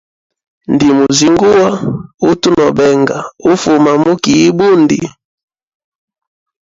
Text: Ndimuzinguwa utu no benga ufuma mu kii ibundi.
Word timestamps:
Ndimuzinguwa 0.73 1.69
utu 2.29 2.49
no 2.57 2.67
benga 2.77 3.17
ufuma 3.51 3.91
mu 4.01 4.13
kii 4.21 4.41
ibundi. 4.49 4.99